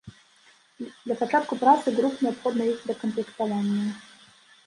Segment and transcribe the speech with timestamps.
[1.03, 3.85] Для пачатку працы груп неабходна іх дакамплектаванне.